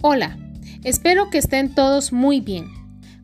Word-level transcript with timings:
Hola, 0.00 0.38
espero 0.84 1.28
que 1.28 1.38
estén 1.38 1.74
todos 1.74 2.12
muy 2.12 2.40
bien. 2.40 2.68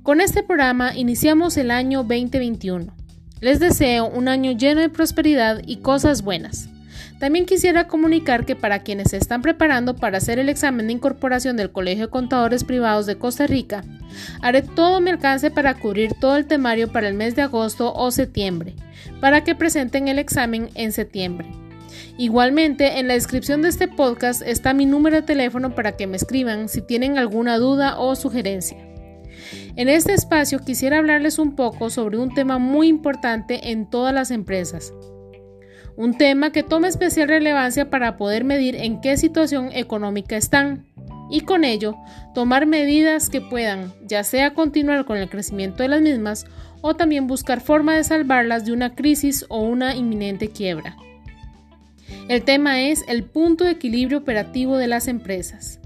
Con 0.03 0.21
este 0.21 0.43
programa 0.43 0.93
iniciamos 0.97 1.57
el 1.57 1.71
año 1.71 1.99
2021. 1.99 2.93
Les 3.41 3.61
deseo 3.61 4.09
un 4.09 4.27
año 4.27 4.51
lleno 4.51 4.81
de 4.81 4.89
prosperidad 4.89 5.63
y 5.65 5.77
cosas 5.77 6.23
buenas. 6.23 6.69
También 7.21 7.47
quisiera 7.47 7.87
comunicar 7.87 8.45
que 8.45 8.57
para 8.57 8.81
quienes 8.81 9.11
se 9.11 9.19
están 9.19 9.41
preparando 9.41 9.95
para 9.95 10.19
hacer 10.19 10.41
el 10.41 10.49
examen 10.49 10.89
de 10.89 10.95
incorporación 10.95 11.57
del 11.57 11.71
Colegio 11.71 12.07
de 12.07 12.11
Contadores 12.11 12.65
Privados 12.65 13.07
de 13.07 13.19
Costa 13.19 13.47
Rica, 13.47 13.85
haré 14.43 14.63
todo 14.63 15.01
mi 15.01 15.11
alcance 15.11 15.53
para 15.53 15.75
cubrir 15.75 16.15
todo 16.15 16.37
el 16.37 16.47
temario 16.47 16.91
para 16.91 17.07
el 17.07 17.15
mes 17.15 17.37
de 17.37 17.43
agosto 17.43 17.95
o 17.95 18.11
septiembre, 18.11 18.75
para 19.21 19.45
que 19.45 19.55
presenten 19.55 20.09
el 20.09 20.19
examen 20.19 20.71
en 20.75 20.91
septiembre. 20.91 21.47
Igualmente, 22.17 22.99
en 22.99 23.09
la 23.09 23.15
descripción 23.15 23.63
de 23.63 23.69
este 23.69 23.89
podcast 23.89 24.43
está 24.43 24.75
mi 24.75 24.87
número 24.87 25.17
de 25.17 25.23
teléfono 25.23 25.75
para 25.75 25.97
que 25.97 26.07
me 26.07 26.17
escriban 26.17 26.69
si 26.69 26.81
tienen 26.81 27.19
alguna 27.19 27.59
duda 27.59 27.99
o 27.99 28.15
sugerencia. 28.15 28.79
En 29.77 29.89
este 29.89 30.15
espacio 30.15 30.61
quisiera 30.61 30.99
hablarles 30.99 31.39
un 31.39 31.57
poco 31.57 31.91
sobre 31.91 32.19
un 32.19 32.33
tema 32.33 32.59
muy 32.59 32.89
importante 32.89 33.71
en 33.71 33.91
todas 33.91 34.15
las 34.15 34.31
empresas. 34.31 34.93
Un 35.97 36.17
tema 36.17 36.51
que 36.51 36.63
toma 36.63 36.89
especial 36.89 37.29
relevancia 37.29 37.91
para 37.91 38.17
poder 38.17 38.45
medir 38.45 38.77
en 38.77 39.01
qué 39.01 39.17
situación 39.17 39.71
económica 39.73 40.37
están 40.37 40.87
y 41.31 41.41
con 41.41 41.65
ello 41.65 41.97
tomar 42.35 42.67
medidas 42.67 43.31
que 43.31 43.41
puedan 43.41 43.93
ya 44.07 44.25
sea 44.25 44.55
continuar 44.55 45.05
con 45.05 45.17
el 45.17 45.29
crecimiento 45.29 45.83
de 45.83 45.89
las 45.89 46.01
mismas 46.01 46.47
o 46.81 46.95
también 46.95 47.27
buscar 47.27 47.61
forma 47.61 47.97
de 47.97 48.05
salvarlas 48.05 48.65
de 48.65 48.73
una 48.73 48.95
crisis 48.95 49.47
o 49.49 49.61
una 49.61 49.95
inminente 49.95 50.51
quiebra. 50.51 50.97
El 52.29 52.43
tema 52.43 52.83
es 52.83 53.05
el 53.09 53.25
punto 53.25 53.65
de 53.65 53.73
equilibrio 53.73 54.19
operativo 54.19 54.77
de 54.77 54.87
las 54.87 55.09
empresas. 55.09 55.81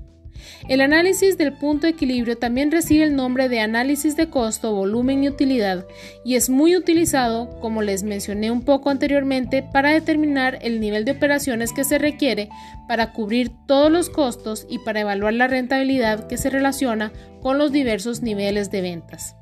El 0.68 0.80
análisis 0.80 1.38
del 1.38 1.52
punto 1.52 1.86
de 1.86 1.92
equilibrio 1.92 2.36
también 2.36 2.70
recibe 2.70 3.04
el 3.04 3.16
nombre 3.16 3.48
de 3.48 3.60
análisis 3.60 4.16
de 4.16 4.28
costo, 4.28 4.74
volumen 4.74 5.24
y 5.24 5.28
utilidad 5.28 5.86
y 6.24 6.34
es 6.34 6.50
muy 6.50 6.76
utilizado, 6.76 7.58
como 7.60 7.82
les 7.82 8.02
mencioné 8.02 8.50
un 8.50 8.62
poco 8.62 8.90
anteriormente, 8.90 9.62
para 9.62 9.92
determinar 9.92 10.58
el 10.62 10.80
nivel 10.80 11.04
de 11.04 11.12
operaciones 11.12 11.72
que 11.72 11.84
se 11.84 11.98
requiere 11.98 12.50
para 12.86 13.12
cubrir 13.12 13.50
todos 13.66 13.90
los 13.90 14.10
costos 14.10 14.66
y 14.68 14.78
para 14.78 15.00
evaluar 15.00 15.34
la 15.34 15.48
rentabilidad 15.48 16.26
que 16.26 16.36
se 16.36 16.50
relaciona 16.50 17.12
con 17.40 17.58
los 17.58 17.72
diversos 17.72 18.22
niveles 18.22 18.70
de 18.70 18.82
ventas. 18.82 19.36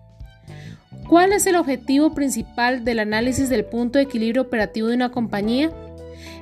¿Cuál 1.09 1.33
es 1.33 1.47
el 1.47 1.57
objetivo 1.57 2.15
principal 2.15 2.85
del 2.85 2.99
análisis 2.99 3.49
del 3.49 3.65
punto 3.65 3.99
de 3.99 4.05
equilibrio 4.05 4.43
operativo 4.43 4.89
de 4.89 4.97
una 4.97 5.11
compañía? 5.11 5.71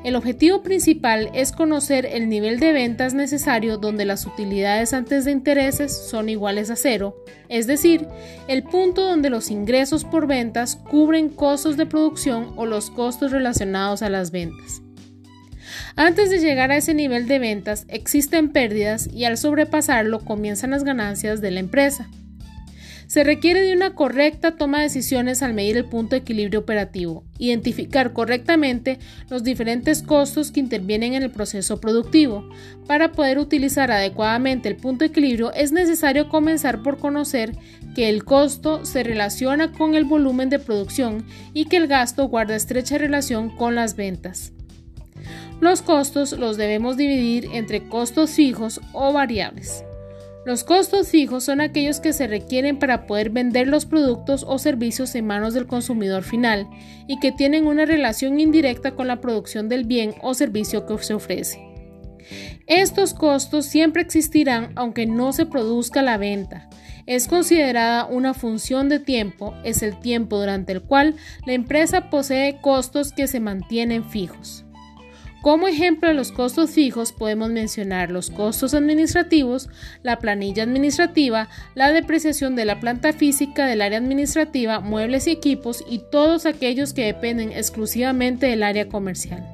El 0.04 0.16
objetivo 0.16 0.62
principal 0.62 1.30
es 1.34 1.52
conocer 1.52 2.06
el 2.06 2.28
nivel 2.28 2.60
de 2.60 2.72
ventas 2.72 3.14
necesario 3.14 3.78
donde 3.78 4.04
las 4.04 4.26
utilidades 4.26 4.92
antes 4.92 5.24
de 5.24 5.32
intereses 5.32 5.96
son 5.96 6.28
iguales 6.28 6.70
a 6.70 6.76
cero, 6.76 7.16
es 7.48 7.66
decir, 7.66 8.06
el 8.48 8.62
punto 8.62 9.02
donde 9.06 9.30
los 9.30 9.50
ingresos 9.50 10.04
por 10.04 10.26
ventas 10.26 10.76
cubren 10.76 11.28
costos 11.28 11.76
de 11.76 11.86
producción 11.86 12.52
o 12.56 12.66
los 12.66 12.90
costos 12.90 13.32
relacionados 13.32 14.02
a 14.02 14.10
las 14.10 14.30
ventas. 14.30 14.82
Antes 15.96 16.30
de 16.30 16.40
llegar 16.40 16.70
a 16.70 16.76
ese 16.76 16.92
nivel 16.92 17.28
de 17.28 17.38
ventas 17.38 17.84
existen 17.88 18.50
pérdidas 18.50 19.08
y 19.12 19.24
al 19.24 19.38
sobrepasarlo 19.38 20.20
comienzan 20.20 20.70
las 20.70 20.84
ganancias 20.84 21.40
de 21.40 21.50
la 21.50 21.60
empresa. 21.60 22.08
Se 23.06 23.22
requiere 23.22 23.60
de 23.62 23.74
una 23.74 23.94
correcta 23.94 24.56
toma 24.56 24.78
de 24.78 24.84
decisiones 24.84 25.42
al 25.42 25.54
medir 25.54 25.76
el 25.76 25.84
punto 25.84 26.10
de 26.10 26.20
equilibrio 26.20 26.60
operativo, 26.60 27.24
identificar 27.38 28.12
correctamente 28.12 28.98
los 29.28 29.44
diferentes 29.44 30.02
costos 30.02 30.50
que 30.50 30.60
intervienen 30.60 31.14
en 31.14 31.22
el 31.22 31.30
proceso 31.30 31.80
productivo. 31.80 32.48
Para 32.86 33.12
poder 33.12 33.38
utilizar 33.38 33.90
adecuadamente 33.90 34.68
el 34.68 34.76
punto 34.76 35.00
de 35.00 35.10
equilibrio 35.10 35.52
es 35.52 35.72
necesario 35.72 36.28
comenzar 36.28 36.82
por 36.82 36.98
conocer 36.98 37.56
que 37.94 38.08
el 38.08 38.24
costo 38.24 38.84
se 38.84 39.02
relaciona 39.02 39.72
con 39.72 39.94
el 39.94 40.04
volumen 40.04 40.48
de 40.48 40.58
producción 40.58 41.24
y 41.52 41.66
que 41.66 41.76
el 41.76 41.86
gasto 41.86 42.28
guarda 42.28 42.56
estrecha 42.56 42.98
relación 42.98 43.50
con 43.54 43.74
las 43.74 43.96
ventas. 43.96 44.52
Los 45.60 45.82
costos 45.82 46.32
los 46.32 46.56
debemos 46.56 46.96
dividir 46.96 47.48
entre 47.52 47.88
costos 47.88 48.30
fijos 48.30 48.80
o 48.92 49.12
variables. 49.12 49.84
Los 50.46 50.62
costos 50.62 51.08
fijos 51.08 51.44
son 51.44 51.62
aquellos 51.62 52.00
que 52.00 52.12
se 52.12 52.26
requieren 52.26 52.78
para 52.78 53.06
poder 53.06 53.30
vender 53.30 53.66
los 53.66 53.86
productos 53.86 54.44
o 54.46 54.58
servicios 54.58 55.14
en 55.14 55.26
manos 55.26 55.54
del 55.54 55.66
consumidor 55.66 56.22
final 56.22 56.68
y 57.06 57.18
que 57.18 57.32
tienen 57.32 57.66
una 57.66 57.86
relación 57.86 58.38
indirecta 58.38 58.94
con 58.94 59.06
la 59.06 59.22
producción 59.22 59.70
del 59.70 59.84
bien 59.84 60.14
o 60.20 60.34
servicio 60.34 60.84
que 60.84 60.98
se 60.98 61.14
ofrece. 61.14 61.60
Estos 62.66 63.14
costos 63.14 63.64
siempre 63.64 64.02
existirán 64.02 64.72
aunque 64.76 65.06
no 65.06 65.32
se 65.32 65.46
produzca 65.46 66.02
la 66.02 66.18
venta. 66.18 66.68
Es 67.06 67.26
considerada 67.26 68.06
una 68.06 68.34
función 68.34 68.88
de 68.88 68.98
tiempo, 68.98 69.54
es 69.64 69.82
el 69.82 69.98
tiempo 70.00 70.38
durante 70.38 70.72
el 70.72 70.82
cual 70.82 71.16
la 71.46 71.54
empresa 71.54 72.10
posee 72.10 72.60
costos 72.60 73.12
que 73.12 73.26
se 73.26 73.40
mantienen 73.40 74.04
fijos. 74.04 74.63
Como 75.44 75.68
ejemplo 75.68 76.08
de 76.08 76.14
los 76.14 76.32
costos 76.32 76.70
fijos 76.70 77.12
podemos 77.12 77.50
mencionar 77.50 78.10
los 78.10 78.30
costos 78.30 78.72
administrativos, 78.72 79.68
la 80.02 80.18
planilla 80.18 80.62
administrativa, 80.62 81.50
la 81.74 81.92
depreciación 81.92 82.56
de 82.56 82.64
la 82.64 82.80
planta 82.80 83.12
física 83.12 83.66
del 83.66 83.82
área 83.82 83.98
administrativa, 83.98 84.80
muebles 84.80 85.26
y 85.26 85.32
equipos 85.32 85.84
y 85.86 85.98
todos 86.10 86.46
aquellos 86.46 86.94
que 86.94 87.04
dependen 87.04 87.52
exclusivamente 87.52 88.46
del 88.46 88.62
área 88.62 88.88
comercial. 88.88 89.46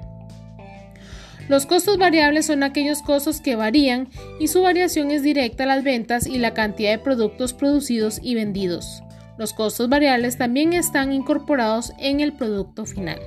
Los 1.48 1.66
costos 1.66 1.98
variables 1.98 2.46
son 2.46 2.62
aquellos 2.62 3.02
costos 3.02 3.40
que 3.40 3.56
varían 3.56 4.10
y 4.38 4.46
su 4.46 4.62
variación 4.62 5.10
es 5.10 5.24
directa 5.24 5.64
a 5.64 5.66
las 5.66 5.82
ventas 5.82 6.28
y 6.28 6.38
la 6.38 6.54
cantidad 6.54 6.92
de 6.92 7.00
productos 7.00 7.52
producidos 7.52 8.20
y 8.22 8.36
vendidos. 8.36 9.02
Los 9.38 9.52
costos 9.52 9.88
variables 9.88 10.38
también 10.38 10.72
están 10.72 11.12
incorporados 11.12 11.92
en 11.98 12.20
el 12.20 12.32
producto 12.32 12.86
final. 12.86 13.18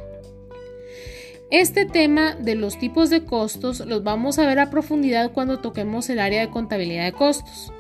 Este 1.53 1.85
tema 1.85 2.33
de 2.33 2.55
los 2.55 2.79
tipos 2.79 3.11
de 3.11 3.25
costos 3.25 3.81
los 3.81 4.03
vamos 4.03 4.39
a 4.39 4.47
ver 4.47 4.57
a 4.57 4.71
profundidad 4.71 5.31
cuando 5.31 5.59
toquemos 5.59 6.09
el 6.09 6.17
área 6.17 6.41
de 6.41 6.49
contabilidad 6.49 7.05
de 7.05 7.11
costos. 7.11 7.71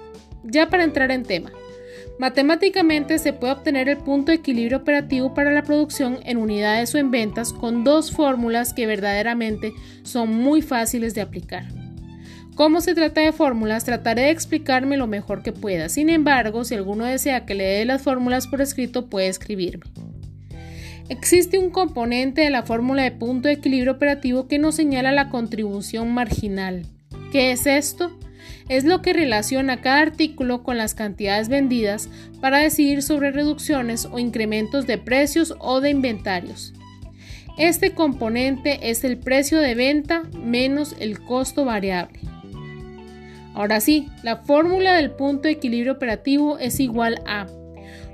Ya 0.43 0.69
para 0.69 0.83
entrar 0.83 1.09
en 1.09 1.23
tema, 1.23 1.51
matemáticamente 2.19 3.17
se 3.17 3.33
puede 3.33 3.53
obtener 3.53 3.89
el 3.89 3.97
punto 3.97 4.31
de 4.31 4.37
equilibrio 4.37 4.77
operativo 4.77 5.33
para 5.33 5.51
la 5.51 5.63
producción 5.63 6.19
en 6.23 6.37
unidades 6.37 6.93
o 6.93 6.99
en 6.99 7.09
ventas 7.09 7.51
con 7.51 7.83
dos 7.83 8.11
fórmulas 8.11 8.75
que 8.75 8.85
verdaderamente 8.85 9.73
son 10.03 10.35
muy 10.35 10.61
fáciles 10.61 11.15
de 11.15 11.21
aplicar. 11.21 11.65
Como 12.53 12.79
se 12.79 12.93
trata 12.93 13.21
de 13.21 13.31
fórmulas, 13.31 13.85
trataré 13.85 14.21
de 14.21 14.29
explicarme 14.29 14.97
lo 14.97 15.07
mejor 15.07 15.41
que 15.41 15.51
pueda. 15.51 15.89
Sin 15.89 16.11
embargo, 16.11 16.63
si 16.63 16.75
alguno 16.75 17.05
desea 17.05 17.47
que 17.47 17.55
le 17.55 17.63
dé 17.63 17.85
las 17.85 18.03
fórmulas 18.03 18.45
por 18.45 18.61
escrito, 18.61 19.07
puede 19.07 19.29
escribirme. 19.29 19.85
Existe 21.09 21.59
un 21.59 21.69
componente 21.69 22.41
de 22.41 22.49
la 22.49 22.63
fórmula 22.63 23.03
de 23.03 23.11
punto 23.11 23.49
de 23.49 23.55
equilibrio 23.55 23.93
operativo 23.93 24.47
que 24.47 24.57
nos 24.57 24.75
señala 24.75 25.11
la 25.11 25.29
contribución 25.29 26.13
marginal. 26.13 26.85
¿Qué 27.31 27.51
es 27.51 27.67
esto? 27.67 28.17
Es 28.69 28.85
lo 28.85 29.01
que 29.01 29.11
relaciona 29.11 29.81
cada 29.81 29.99
artículo 29.99 30.63
con 30.63 30.77
las 30.77 30.93
cantidades 30.93 31.49
vendidas 31.49 32.09
para 32.39 32.59
decidir 32.59 33.01
sobre 33.01 33.31
reducciones 33.31 34.07
o 34.11 34.17
incrementos 34.17 34.87
de 34.87 34.97
precios 34.97 35.53
o 35.59 35.81
de 35.81 35.89
inventarios. 35.89 36.73
Este 37.57 37.91
componente 37.91 38.89
es 38.89 39.03
el 39.03 39.17
precio 39.17 39.59
de 39.59 39.75
venta 39.75 40.23
menos 40.41 40.95
el 40.99 41.19
costo 41.19 41.65
variable. 41.65 42.19
Ahora 43.53 43.81
sí, 43.81 44.07
la 44.23 44.37
fórmula 44.37 44.93
del 44.93 45.11
punto 45.11 45.43
de 45.43 45.51
equilibrio 45.51 45.93
operativo 45.93 46.57
es 46.57 46.79
igual 46.79 47.21
a 47.27 47.45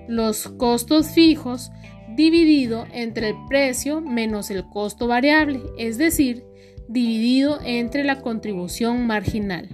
los 0.07 0.47
costos 0.47 1.11
fijos 1.11 1.71
dividido 2.19 2.85
entre 2.91 3.29
el 3.29 3.35
precio 3.47 4.01
menos 4.01 4.51
el 4.51 4.65
costo 4.65 5.07
variable, 5.07 5.61
es 5.77 5.97
decir, 5.97 6.43
dividido 6.89 7.61
entre 7.63 8.03
la 8.03 8.19
contribución 8.19 9.07
marginal. 9.07 9.69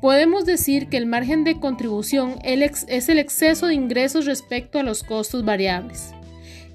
Podemos 0.00 0.44
decir 0.44 0.88
que 0.88 0.96
el 0.96 1.06
margen 1.06 1.44
de 1.44 1.60
contribución 1.60 2.34
es 2.42 3.08
el 3.08 3.20
exceso 3.20 3.68
de 3.68 3.74
ingresos 3.74 4.26
respecto 4.26 4.80
a 4.80 4.82
los 4.82 5.04
costos 5.04 5.44
variables. 5.44 6.10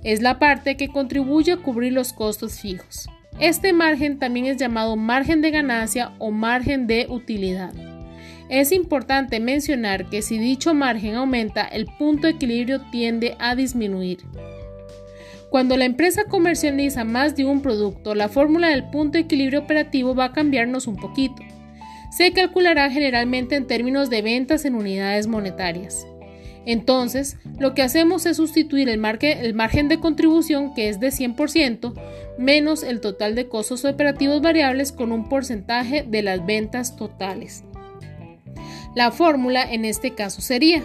Es 0.05 0.21
la 0.21 0.39
parte 0.39 0.77
que 0.77 0.87
contribuye 0.87 1.51
a 1.51 1.57
cubrir 1.57 1.91
los 1.91 2.13
costos 2.13 2.61
fijos. 2.61 3.09
Este 3.39 3.73
margen 3.73 4.19
también 4.19 4.45
es 4.45 4.55
llamado 4.55 4.95
margen 4.95 5.41
de 5.41 5.51
ganancia 5.51 6.13
o 6.17 6.31
margen 6.31 6.87
de 6.87 7.07
utilidad. 7.09 7.73
Es 8.47 8.71
importante 8.71 9.41
mencionar 9.41 10.09
que 10.09 10.21
si 10.21 10.37
dicho 10.37 10.73
margen 10.73 11.15
aumenta, 11.15 11.65
el 11.65 11.87
punto 11.87 12.27
de 12.27 12.33
equilibrio 12.33 12.79
tiende 12.89 13.35
a 13.37 13.53
disminuir. 13.53 14.19
Cuando 15.51 15.75
la 15.75 15.83
empresa 15.83 16.23
comercializa 16.23 17.03
más 17.03 17.35
de 17.35 17.43
un 17.43 17.61
producto, 17.61 18.15
la 18.15 18.29
fórmula 18.29 18.69
del 18.69 18.85
punto 18.85 19.17
de 19.17 19.25
equilibrio 19.25 19.59
operativo 19.59 20.15
va 20.15 20.25
a 20.25 20.31
cambiarnos 20.31 20.87
un 20.87 20.95
poquito. 20.95 21.43
Se 22.09 22.31
calculará 22.31 22.89
generalmente 22.89 23.57
en 23.57 23.67
términos 23.67 24.09
de 24.09 24.21
ventas 24.21 24.63
en 24.63 24.75
unidades 24.75 25.27
monetarias. 25.27 26.07
Entonces, 26.65 27.35
lo 27.59 27.73
que 27.73 27.81
hacemos 27.81 28.25
es 28.27 28.37
sustituir 28.37 28.87
el, 28.87 28.97
margen 28.97 29.89
de 29.89 29.99
contribución, 29.99 30.73
que 30.73 30.87
es 30.87 31.01
de 31.01 31.09
100%, 31.09 31.99
menos 32.37 32.81
el 32.81 33.01
total 33.01 33.35
de 33.35 33.49
costos 33.49 33.83
operativos 33.83 34.41
variables 34.41 34.93
con 34.93 35.11
un 35.11 35.27
porcentaje 35.27 36.05
de 36.07 36.21
las 36.21 36.45
ventas 36.45 36.95
totales. 36.95 37.65
La 38.95 39.11
fórmula 39.11 39.69
en 39.69 39.83
este 39.83 40.11
caso 40.11 40.39
sería 40.39 40.81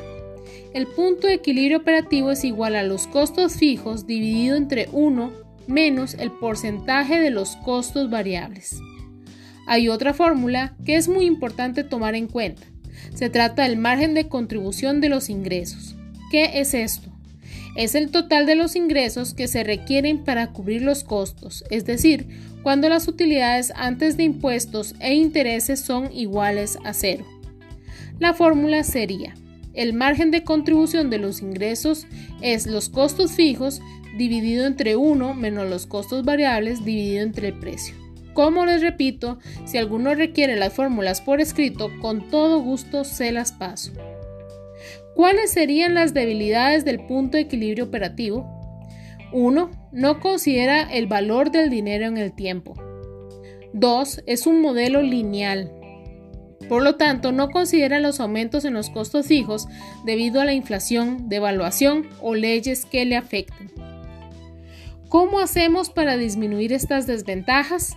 el 0.77 0.87
punto 0.87 1.27
de 1.27 1.33
equilibrio 1.33 1.79
operativo 1.79 2.31
es 2.31 2.45
igual 2.45 2.77
a 2.77 2.83
los 2.83 3.07
costos 3.07 3.55
fijos 3.55 4.07
dividido 4.07 4.57
entre 4.57 4.91
1 4.93 5.33
menos 5.67 6.13
el 6.13 6.31
porcentaje 6.31 7.19
de 7.19 7.31
los 7.31 7.57
costos 7.57 8.11
variables. 8.11 8.79
Hay 9.67 9.89
otra 9.89 10.13
fórmula 10.13 10.77
que 10.85 10.97
es 10.97 11.09
muy 11.09 11.25
importante 11.25 11.83
tomar 11.83 12.15
en 12.15 12.27
cuenta. 12.27 12.67
Se 13.15 13.31
trata 13.31 13.63
del 13.63 13.79
margen 13.79 14.13
de 14.13 14.29
contribución 14.29 15.01
de 15.01 15.09
los 15.09 15.31
ingresos. 15.31 15.97
¿Qué 16.31 16.61
es 16.61 16.75
esto? 16.75 17.09
Es 17.75 17.95
el 17.95 18.11
total 18.11 18.45
de 18.45 18.57
los 18.57 18.77
ingresos 18.77 19.33
que 19.33 19.49
se 19.49 19.65
requieren 19.65 20.25
para 20.25 20.49
cubrir 20.53 20.83
los 20.83 21.05
costos, 21.05 21.65
es 21.71 21.87
decir, 21.87 22.29
cuando 22.63 22.91
las 22.91 23.09
utilidades 23.09 23.73
antes 23.77 24.19
de 24.19 24.25
impuestos 24.25 24.95
e 25.01 25.15
intereses 25.15 25.81
son 25.81 26.13
iguales 26.13 26.79
a 26.85 26.93
cero. 26.93 27.25
La 28.19 28.35
fórmula 28.35 28.85
sería, 28.85 29.35
el 29.77 29.93
margen 29.93 30.31
de 30.31 30.43
contribución 30.43 31.11
de 31.11 31.19
los 31.19 31.43
ingresos 31.43 32.07
es 32.41 32.67
los 32.67 32.89
costos 32.89 33.33
fijos 33.33 33.81
dividido 34.17 34.67
entre 34.67 34.97
1 34.97 35.35
menos 35.35 35.69
los 35.69 35.87
costos 35.87 36.25
variables 36.25 36.85
dividido 36.85 37.23
entre 37.23 37.49
el 37.49 37.59
precio. 37.59 37.95
Como 38.33 38.67
les 38.67 38.83
repito, 38.83 39.39
si 39.65 39.79
alguno 39.79 40.15
requiere 40.15 40.57
las 40.57 40.73
fórmulas 40.73 41.21
por 41.21 41.41
escrito, 41.41 41.91
con 42.01 42.29
todo 42.29 42.61
gusto 42.61 43.05
se 43.05 43.33
las 43.33 43.53
paso. 43.53 43.93
¿Cuáles 45.15 45.51
serían 45.51 45.95
las 45.95 46.13
debilidades 46.13 46.85
del 46.85 47.07
punto 47.07 47.39
de 47.39 47.45
equilibrio 47.45 47.85
operativo? 47.85 48.47
1. 49.33 49.71
No 49.93 50.21
considera 50.21 50.83
el 50.83 51.07
valor 51.07 51.51
del 51.51 51.71
dinero 51.71 52.07
en 52.07 52.19
el 52.19 52.35
tiempo. 52.35 52.75
2. 53.73 54.23
Es 54.27 54.47
un 54.47 54.61
modelo 54.61 55.01
lineal. 55.01 55.73
Por 56.69 56.83
lo 56.83 56.97
tanto, 56.97 57.33
no 57.33 57.51
considera 57.51 58.01
los 58.01 58.19
aumentos 58.21 58.65
en 58.65 58.75
los 58.75 58.91
costos 58.91 59.27
fijos 59.27 59.69
debido 60.05 60.41
a 60.41 60.45
la 60.45 60.53
inflación, 60.53 61.29
devaluación 61.29 62.09
o 62.21 62.35
leyes 62.35 62.85
que 62.85 63.05
le 63.05 63.17
afecten. 63.17 63.71
¿Cómo 65.09 65.39
hacemos 65.39 65.91
para 65.91 66.17
disminuir 66.17 66.73
estas 66.73 67.07
desventajas? 67.07 67.97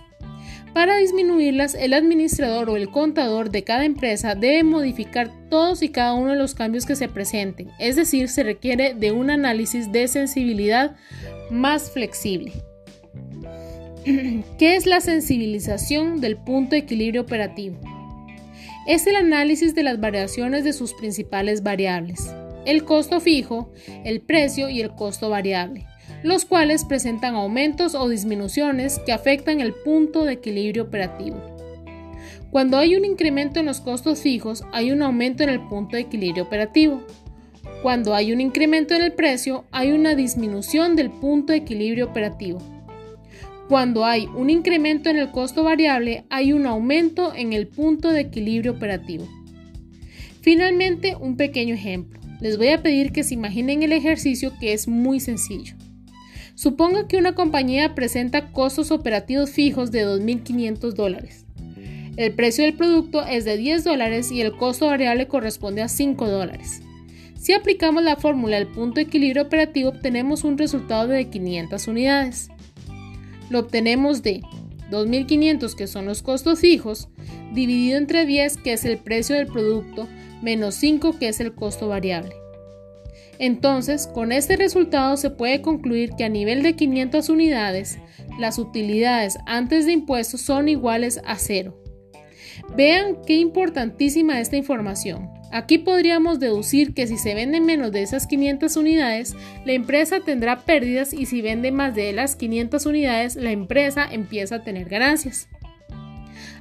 Para 0.72 0.96
disminuirlas, 0.98 1.74
el 1.74 1.94
administrador 1.94 2.70
o 2.70 2.76
el 2.76 2.90
contador 2.90 3.50
de 3.50 3.64
cada 3.64 3.84
empresa 3.84 4.36
debe 4.36 4.62
modificar 4.62 5.32
todos 5.48 5.82
y 5.82 5.88
cada 5.88 6.14
uno 6.14 6.30
de 6.30 6.38
los 6.38 6.54
cambios 6.54 6.86
que 6.86 6.94
se 6.94 7.08
presenten, 7.08 7.70
es 7.80 7.96
decir, 7.96 8.28
se 8.28 8.44
requiere 8.44 8.94
de 8.94 9.10
un 9.10 9.30
análisis 9.30 9.90
de 9.90 10.06
sensibilidad 10.06 10.94
más 11.50 11.90
flexible. 11.90 12.52
¿Qué 14.04 14.76
es 14.76 14.86
la 14.86 15.00
sensibilización 15.00 16.20
del 16.20 16.36
punto 16.36 16.70
de 16.70 16.78
equilibrio 16.78 17.22
operativo? 17.22 17.78
Es 18.86 19.06
el 19.06 19.16
análisis 19.16 19.74
de 19.74 19.82
las 19.82 20.00
variaciones 20.00 20.64
de 20.64 20.72
sus 20.72 20.94
principales 20.94 21.62
variables, 21.62 22.34
el 22.64 22.84
costo 22.84 23.20
fijo, 23.20 23.72
el 24.04 24.20
precio 24.20 24.68
y 24.68 24.80
el 24.80 24.90
costo 24.90 25.28
variable, 25.28 25.86
los 26.22 26.44
cuales 26.44 26.84
presentan 26.84 27.34
aumentos 27.34 27.94
o 27.94 28.08
disminuciones 28.08 28.98
que 29.00 29.12
afectan 29.12 29.60
el 29.60 29.74
punto 29.74 30.24
de 30.24 30.34
equilibrio 30.34 30.84
operativo. 30.84 31.40
Cuando 32.50 32.78
hay 32.78 32.96
un 32.96 33.04
incremento 33.04 33.60
en 33.60 33.66
los 33.66 33.80
costos 33.80 34.22
fijos, 34.22 34.64
hay 34.72 34.90
un 34.90 35.02
aumento 35.02 35.42
en 35.42 35.50
el 35.50 35.60
punto 35.68 35.96
de 35.96 36.02
equilibrio 36.02 36.44
operativo. 36.44 37.02
Cuando 37.82 38.14
hay 38.14 38.32
un 38.32 38.40
incremento 38.40 38.94
en 38.94 39.02
el 39.02 39.12
precio, 39.12 39.64
hay 39.70 39.92
una 39.92 40.14
disminución 40.14 40.96
del 40.96 41.10
punto 41.10 41.52
de 41.52 41.60
equilibrio 41.60 42.06
operativo. 42.06 42.58
Cuando 43.70 44.04
hay 44.04 44.26
un 44.34 44.50
incremento 44.50 45.10
en 45.10 45.16
el 45.16 45.30
costo 45.30 45.62
variable, 45.62 46.24
hay 46.28 46.52
un 46.52 46.66
aumento 46.66 47.32
en 47.32 47.52
el 47.52 47.68
punto 47.68 48.10
de 48.10 48.22
equilibrio 48.22 48.72
operativo. 48.72 49.28
Finalmente, 50.40 51.14
un 51.14 51.36
pequeño 51.36 51.76
ejemplo. 51.76 52.18
Les 52.40 52.58
voy 52.58 52.70
a 52.70 52.82
pedir 52.82 53.12
que 53.12 53.22
se 53.22 53.34
imaginen 53.34 53.84
el 53.84 53.92
ejercicio 53.92 54.52
que 54.58 54.72
es 54.72 54.88
muy 54.88 55.20
sencillo. 55.20 55.76
Suponga 56.56 57.06
que 57.06 57.16
una 57.16 57.36
compañía 57.36 57.94
presenta 57.94 58.50
costos 58.50 58.90
operativos 58.90 59.50
fijos 59.50 59.92
de 59.92 60.04
2.500 60.04 60.90
dólares. 60.94 61.44
El 62.16 62.34
precio 62.34 62.64
del 62.64 62.74
producto 62.74 63.24
es 63.24 63.44
de 63.44 63.56
10 63.56 63.84
dólares 63.84 64.32
y 64.32 64.40
el 64.40 64.56
costo 64.56 64.86
variable 64.86 65.28
corresponde 65.28 65.82
a 65.82 65.88
5 65.88 66.28
dólares. 66.28 66.82
Si 67.38 67.52
aplicamos 67.52 68.02
la 68.02 68.16
fórmula 68.16 68.56
del 68.56 68.66
punto 68.66 68.96
de 68.96 69.02
equilibrio 69.02 69.42
operativo 69.42 69.90
obtenemos 69.90 70.42
un 70.42 70.58
resultado 70.58 71.06
de 71.06 71.30
500 71.30 71.86
unidades 71.86 72.50
lo 73.50 73.58
obtenemos 73.58 74.22
de 74.22 74.40
2.500 74.90 75.74
que 75.74 75.86
son 75.86 76.06
los 76.06 76.22
costos 76.22 76.60
fijos, 76.60 77.08
dividido 77.52 77.98
entre 77.98 78.24
10 78.24 78.56
que 78.56 78.72
es 78.72 78.84
el 78.84 78.98
precio 78.98 79.36
del 79.36 79.46
producto, 79.46 80.08
menos 80.40 80.74
5 80.76 81.18
que 81.18 81.28
es 81.28 81.40
el 81.40 81.54
costo 81.54 81.88
variable. 81.88 82.34
Entonces, 83.38 84.06
con 84.06 84.32
este 84.32 84.56
resultado 84.56 85.16
se 85.16 85.30
puede 85.30 85.62
concluir 85.62 86.10
que 86.10 86.24
a 86.24 86.28
nivel 86.28 86.62
de 86.62 86.76
500 86.76 87.28
unidades, 87.30 87.98
las 88.38 88.58
utilidades 88.58 89.38
antes 89.46 89.86
de 89.86 89.92
impuestos 89.92 90.42
son 90.42 90.68
iguales 90.68 91.20
a 91.24 91.36
cero. 91.36 91.80
Vean 92.76 93.16
qué 93.26 93.34
importantísima 93.34 94.40
esta 94.40 94.56
información. 94.56 95.28
Aquí 95.52 95.78
podríamos 95.78 96.38
deducir 96.38 96.94
que 96.94 97.08
si 97.08 97.16
se 97.16 97.34
venden 97.34 97.66
menos 97.66 97.90
de 97.90 98.02
esas 98.02 98.28
500 98.28 98.76
unidades, 98.76 99.34
la 99.64 99.72
empresa 99.72 100.20
tendrá 100.20 100.60
pérdidas 100.60 101.12
y 101.12 101.26
si 101.26 101.42
vende 101.42 101.72
más 101.72 101.94
de 101.94 102.12
las 102.12 102.36
500 102.36 102.86
unidades, 102.86 103.34
la 103.34 103.50
empresa 103.50 104.06
empieza 104.10 104.56
a 104.56 104.62
tener 104.62 104.88
ganancias. 104.88 105.48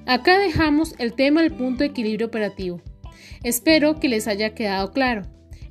Acá 0.07 0.39
dejamos 0.39 0.95
el 0.97 1.13
tema 1.13 1.43
del 1.43 1.53
punto 1.53 1.83
de 1.83 1.91
equilibrio 1.91 2.27
operativo. 2.27 2.81
Espero 3.43 3.99
que 3.99 4.09
les 4.09 4.27
haya 4.27 4.55
quedado 4.55 4.91
claro. 4.91 5.21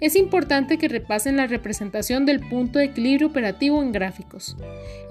Es 0.00 0.14
importante 0.14 0.78
que 0.78 0.86
repasen 0.86 1.36
la 1.36 1.48
representación 1.48 2.24
del 2.24 2.38
punto 2.38 2.78
de 2.78 2.84
equilibrio 2.84 3.26
operativo 3.26 3.82
en 3.82 3.90
gráficos. 3.90 4.56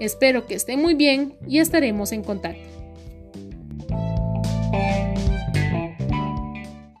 Espero 0.00 0.46
que 0.46 0.54
estén 0.54 0.80
muy 0.80 0.94
bien 0.94 1.34
y 1.46 1.58
estaremos 1.58 2.12
en 2.12 2.22
contacto. 2.24 2.77